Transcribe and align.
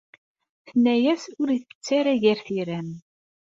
Tenna-yas 0.67 1.23
ur 1.41 1.49
itett 1.57 1.87
ara 1.99 2.13
gar 2.23 2.39
tiram. 2.45 2.89